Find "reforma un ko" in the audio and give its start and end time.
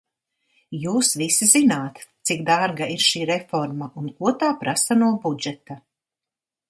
3.33-4.35